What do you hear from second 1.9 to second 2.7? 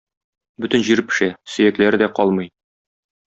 дә калмый.